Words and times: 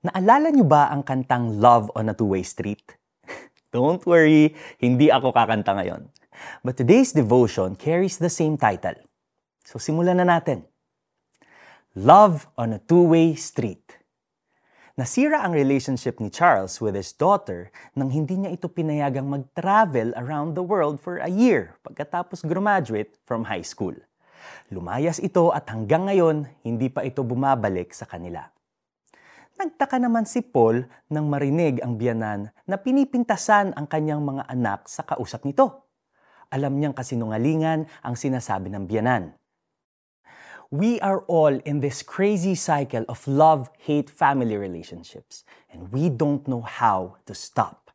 Naalala 0.00 0.48
niyo 0.48 0.64
ba 0.64 0.88
ang 0.88 1.04
kantang 1.04 1.60
Love 1.60 1.92
on 1.92 2.08
a 2.08 2.16
Two-Way 2.16 2.40
Street? 2.40 2.96
Don't 3.76 4.00
worry, 4.08 4.56
hindi 4.80 5.12
ako 5.12 5.28
kakanta 5.28 5.76
ngayon. 5.76 6.08
But 6.64 6.80
today's 6.80 7.12
devotion 7.12 7.76
carries 7.76 8.16
the 8.16 8.32
same 8.32 8.56
title. 8.56 8.96
So 9.60 9.76
simulan 9.76 10.16
na 10.16 10.24
natin. 10.24 10.64
Love 11.92 12.48
on 12.56 12.72
a 12.72 12.80
Two-Way 12.80 13.36
Street. 13.36 14.00
Nasira 14.96 15.44
ang 15.44 15.52
relationship 15.52 16.16
ni 16.16 16.32
Charles 16.32 16.80
with 16.80 16.96
his 16.96 17.12
daughter 17.12 17.68
nang 17.92 18.08
hindi 18.08 18.40
niya 18.40 18.56
ito 18.56 18.72
pinayagang 18.72 19.28
mag-travel 19.28 20.16
around 20.16 20.56
the 20.56 20.64
world 20.64 20.96
for 20.96 21.20
a 21.20 21.28
year 21.28 21.76
pagkatapos 21.84 22.40
graduate 22.48 23.20
from 23.28 23.44
high 23.44 23.60
school. 23.60 23.92
Lumayas 24.72 25.20
ito 25.20 25.52
at 25.52 25.68
hanggang 25.68 26.08
ngayon, 26.08 26.48
hindi 26.64 26.88
pa 26.88 27.04
ito 27.04 27.20
bumabalik 27.20 27.92
sa 27.92 28.08
kanila. 28.08 28.48
Nagtaka 29.60 30.00
naman 30.00 30.24
si 30.24 30.40
Paul 30.40 30.88
nang 31.12 31.28
marinig 31.28 31.84
ang 31.84 32.00
biyanan 32.00 32.48
na 32.64 32.80
pinipintasan 32.80 33.76
ang 33.76 33.84
kanyang 33.84 34.24
mga 34.24 34.48
anak 34.48 34.88
sa 34.88 35.04
kausap 35.04 35.44
nito. 35.44 35.84
Alam 36.48 36.80
niyang 36.80 36.96
kasinungalingan 36.96 37.84
ang 38.00 38.14
sinasabi 38.16 38.72
ng 38.72 38.88
biyanan. 38.88 39.36
We 40.72 40.96
are 41.04 41.28
all 41.28 41.60
in 41.68 41.84
this 41.84 42.00
crazy 42.00 42.56
cycle 42.56 43.04
of 43.04 43.20
love-hate 43.28 44.08
family 44.08 44.56
relationships 44.56 45.44
and 45.68 45.92
we 45.92 46.08
don't 46.08 46.48
know 46.48 46.64
how 46.64 47.20
to 47.28 47.36
stop. 47.36 47.92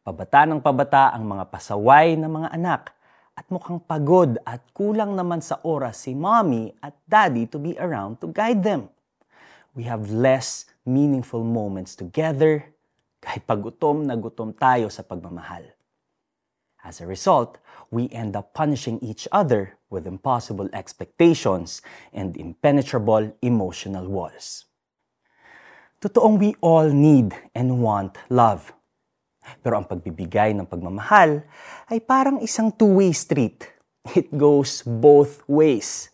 Pabata 0.00 0.48
ng 0.48 0.64
pabata 0.64 1.12
ang 1.12 1.28
mga 1.28 1.52
pasaway 1.52 2.16
ng 2.16 2.32
mga 2.40 2.48
anak 2.56 2.96
at 3.36 3.44
mukhang 3.52 3.84
pagod 3.84 4.40
at 4.48 4.64
kulang 4.72 5.12
naman 5.12 5.44
sa 5.44 5.60
oras 5.60 6.08
si 6.08 6.16
mommy 6.16 6.72
at 6.80 6.96
daddy 7.04 7.44
to 7.44 7.60
be 7.60 7.76
around 7.76 8.16
to 8.16 8.32
guide 8.32 8.64
them. 8.64 8.88
We 9.76 9.84
have 9.84 10.08
less 10.08 10.64
meaningful 10.88 11.44
moments 11.44 11.92
together 12.00 12.64
kahit 13.20 13.44
pagutom 13.44 14.08
na 14.08 14.16
gutom 14.16 14.56
tayo 14.56 14.88
sa 14.88 15.04
pagmamahal. 15.04 15.68
As 16.80 17.04
a 17.04 17.06
result, 17.06 17.60
we 17.92 18.08
end 18.08 18.40
up 18.40 18.56
punishing 18.56 18.96
each 19.04 19.28
other 19.28 19.76
with 19.92 20.08
impossible 20.08 20.72
expectations 20.72 21.84
and 22.16 22.40
impenetrable 22.40 23.36
emotional 23.44 24.08
walls. 24.08 24.64
Totoong 26.00 26.40
we 26.40 26.56
all 26.64 26.88
need 26.88 27.36
and 27.52 27.76
want 27.84 28.16
love. 28.32 28.72
Pero 29.60 29.76
ang 29.76 29.84
pagbibigay 29.84 30.56
ng 30.56 30.64
pagmamahal 30.64 31.44
ay 31.92 32.00
parang 32.00 32.40
isang 32.40 32.72
two-way 32.72 33.12
street. 33.12 33.68
It 34.16 34.32
goes 34.32 34.80
both 34.88 35.44
ways. 35.44 36.08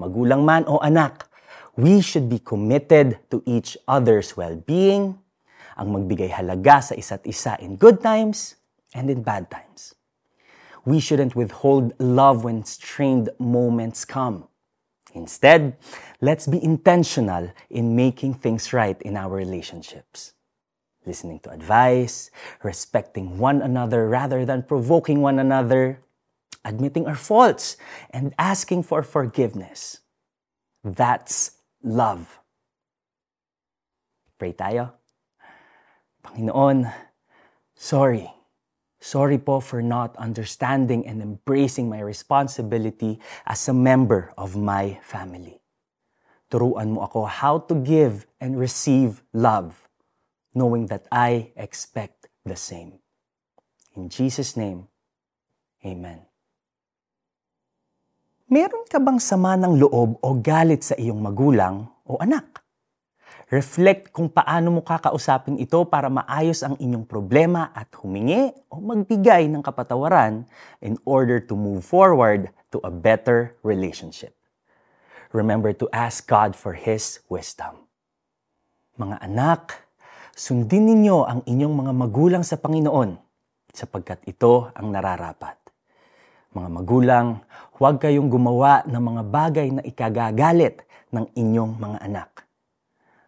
Magulang 0.00 0.40
man 0.48 0.64
o 0.64 0.80
anak, 0.80 1.28
we 1.76 2.00
should 2.00 2.28
be 2.28 2.38
committed 2.38 3.18
to 3.30 3.42
each 3.46 3.76
other's 3.88 4.36
well-being, 4.36 5.18
ang 5.76 5.88
magbigay 5.90 6.30
halaga 6.30 6.82
sa 6.82 6.94
isa't 6.94 7.26
isa 7.26 7.58
in 7.58 7.74
good 7.76 7.98
times 7.98 8.54
and 8.94 9.10
in 9.10 9.22
bad 9.22 9.50
times. 9.50 9.94
We 10.86 11.00
shouldn't 11.00 11.34
withhold 11.34 11.94
love 11.98 12.44
when 12.44 12.62
strained 12.64 13.30
moments 13.38 14.04
come. 14.04 14.46
Instead, 15.14 15.76
let's 16.20 16.46
be 16.46 16.62
intentional 16.62 17.50
in 17.70 17.96
making 17.96 18.34
things 18.34 18.72
right 18.72 19.00
in 19.02 19.16
our 19.16 19.30
relationships. 19.30 20.34
Listening 21.06 21.38
to 21.40 21.50
advice, 21.50 22.30
respecting 22.62 23.38
one 23.38 23.62
another 23.62 24.08
rather 24.08 24.44
than 24.44 24.62
provoking 24.62 25.22
one 25.22 25.38
another, 25.38 26.00
admitting 26.64 27.06
our 27.06 27.16
faults, 27.16 27.76
and 28.10 28.34
asking 28.38 28.82
for 28.82 29.02
forgiveness. 29.02 30.00
That's 30.82 31.53
love. 31.84 32.40
Pray 34.40 34.56
tayo. 34.56 34.96
Panginoon, 36.24 36.88
sorry. 37.76 38.26
Sorry 39.04 39.36
po 39.36 39.60
for 39.60 39.84
not 39.84 40.16
understanding 40.16 41.04
and 41.06 41.20
embracing 41.20 41.92
my 41.92 42.00
responsibility 42.00 43.20
as 43.44 43.68
a 43.68 43.76
member 43.76 44.32
of 44.40 44.56
my 44.56 44.96
family. 45.04 45.60
Turuan 46.48 46.96
mo 46.96 47.04
ako 47.04 47.28
how 47.28 47.60
to 47.68 47.76
give 47.84 48.24
and 48.40 48.56
receive 48.56 49.20
love, 49.36 49.76
knowing 50.56 50.88
that 50.88 51.04
I 51.12 51.52
expect 51.52 52.32
the 52.48 52.56
same. 52.56 53.04
In 53.92 54.08
Jesus' 54.08 54.56
name, 54.56 54.88
Amen. 55.84 56.24
Meron 58.54 58.86
ka 58.86 59.02
bang 59.02 59.18
sama 59.18 59.58
ng 59.58 59.82
loob 59.82 60.22
o 60.22 60.28
galit 60.38 60.86
sa 60.86 60.94
iyong 60.94 61.18
magulang 61.18 61.90
o 62.06 62.22
anak? 62.22 62.62
Reflect 63.50 64.14
kung 64.14 64.30
paano 64.30 64.78
mo 64.78 64.86
kakausapin 64.86 65.58
ito 65.58 65.82
para 65.90 66.06
maayos 66.06 66.62
ang 66.62 66.78
inyong 66.78 67.02
problema 67.02 67.74
at 67.74 67.90
humingi 67.98 68.54
o 68.70 68.78
magbigay 68.78 69.50
ng 69.50 69.58
kapatawaran 69.58 70.46
in 70.78 70.94
order 71.02 71.42
to 71.42 71.58
move 71.58 71.82
forward 71.82 72.46
to 72.70 72.78
a 72.86 72.94
better 72.94 73.58
relationship. 73.66 74.38
Remember 75.34 75.74
to 75.74 75.90
ask 75.90 76.22
God 76.22 76.54
for 76.54 76.78
His 76.78 77.26
wisdom. 77.26 77.90
Mga 79.02 79.18
anak, 79.34 79.82
sundin 80.38 80.94
ninyo 80.94 81.26
ang 81.26 81.40
inyong 81.42 81.74
mga 81.74 81.90
magulang 81.90 82.46
sa 82.46 82.54
Panginoon 82.54 83.18
sapagkat 83.74 84.22
ito 84.30 84.70
ang 84.78 84.94
nararapat. 84.94 85.63
Mga 86.54 86.70
magulang, 86.70 87.42
huwag 87.82 87.98
kayong 87.98 88.30
gumawa 88.30 88.86
ng 88.86 89.02
mga 89.02 89.22
bagay 89.26 89.68
na 89.74 89.82
ikagagalit 89.82 90.86
ng 91.10 91.26
inyong 91.34 91.74
mga 91.82 91.98
anak. 92.06 92.30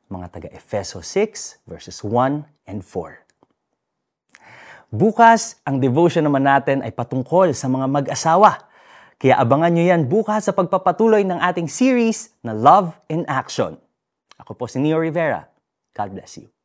Mga 0.07 0.27
taga 0.31 0.49
Efeso 0.55 1.03
6 1.03 1.67
verses 1.67 1.99
1 2.07 2.47
and 2.71 2.87
4. 2.87 3.27
Bukas, 4.95 5.59
ang 5.67 5.83
devotion 5.83 6.23
naman 6.23 6.47
natin 6.47 6.87
ay 6.87 6.95
patungkol 6.95 7.51
sa 7.51 7.67
mga 7.67 7.91
mag-asawa. 7.91 8.71
Kaya 9.19 9.43
abangan 9.43 9.75
nyo 9.75 9.83
yan 9.83 10.07
bukas 10.07 10.47
sa 10.47 10.55
pagpapatuloy 10.55 11.27
ng 11.27 11.43
ating 11.43 11.67
series 11.67 12.31
na 12.47 12.55
Love 12.55 12.95
in 13.11 13.27
Action. 13.27 13.75
Ako 14.39 14.55
po 14.55 14.71
si 14.71 14.79
Neo 14.79 15.03
Rivera. 15.03 15.51
God 15.99 16.15
bless 16.15 16.39
you. 16.39 16.56